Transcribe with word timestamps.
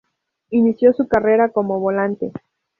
Inició 0.49 0.93
su 0.93 1.07
carrera 1.07 1.49
como 1.49 1.79
volante. 1.79 2.31